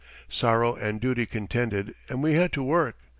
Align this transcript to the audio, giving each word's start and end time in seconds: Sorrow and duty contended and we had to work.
Sorrow 0.29 0.73
and 0.73 0.99
duty 0.99 1.27
contended 1.27 1.93
and 2.09 2.23
we 2.23 2.33
had 2.33 2.51
to 2.53 2.63
work. 2.63 2.97